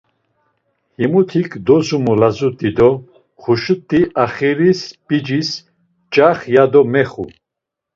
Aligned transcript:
Himutik 0.99 1.49
dozumu 1.67 2.11
lazut̆i 2.21 2.69
do 2.77 2.89
Xuşut̆i 3.41 3.99
axiri 4.23 4.71
p̆icis 5.07 5.49
ç̆ax 6.13 6.39
ya 6.53 6.63
do 6.71 6.81
mexu. 6.91 7.25